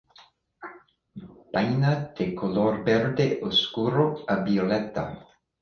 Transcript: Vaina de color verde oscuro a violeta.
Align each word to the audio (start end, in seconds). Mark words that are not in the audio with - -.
Vaina 1.57 1.93
de 2.21 2.27
color 2.41 2.81
verde 2.89 3.29
oscuro 3.51 4.09
a 4.27 4.37
violeta. 4.49 5.09